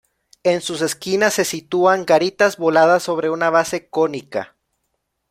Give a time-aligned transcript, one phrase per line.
[0.41, 4.55] En sus esquinas se sitúan garitas voladas sobre una base cónica.